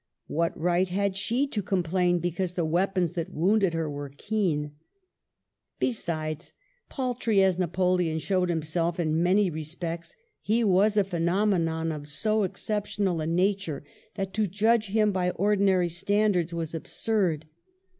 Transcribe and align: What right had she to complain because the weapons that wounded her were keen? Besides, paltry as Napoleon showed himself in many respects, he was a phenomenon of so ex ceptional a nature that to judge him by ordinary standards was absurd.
What 0.25 0.59
right 0.59 0.89
had 0.89 1.15
she 1.15 1.45
to 1.49 1.61
complain 1.61 2.17
because 2.17 2.55
the 2.55 2.65
weapons 2.65 3.13
that 3.13 3.29
wounded 3.31 3.75
her 3.75 3.87
were 3.87 4.09
keen? 4.09 4.71
Besides, 5.79 6.55
paltry 6.89 7.43
as 7.43 7.59
Napoleon 7.59 8.17
showed 8.17 8.49
himself 8.49 8.99
in 8.99 9.21
many 9.21 9.51
respects, 9.51 10.15
he 10.41 10.63
was 10.63 10.97
a 10.97 11.03
phenomenon 11.03 11.91
of 11.91 12.07
so 12.07 12.41
ex 12.41 12.63
ceptional 12.65 13.21
a 13.21 13.27
nature 13.27 13.83
that 14.15 14.33
to 14.33 14.47
judge 14.47 14.87
him 14.87 15.11
by 15.11 15.29
ordinary 15.29 15.87
standards 15.87 16.51
was 16.51 16.73
absurd. 16.73 17.45